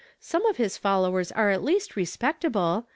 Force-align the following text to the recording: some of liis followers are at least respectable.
some 0.19 0.43
of 0.47 0.57
liis 0.57 0.79
followers 0.79 1.31
are 1.31 1.51
at 1.51 1.63
least 1.63 1.95
respectable. 1.95 2.87